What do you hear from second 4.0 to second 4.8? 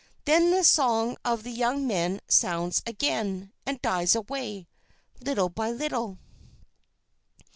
away,